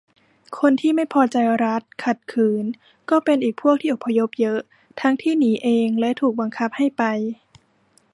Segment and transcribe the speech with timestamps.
[0.59, 2.65] คนที่ไม่พอใจรัฐ ขัดขืน
[3.09, 4.59] ก็เป็นอีกพวกที่อพยพเยอะ
[5.01, 7.03] ทั้งที่หนีเองและถูกบังคับให้ไป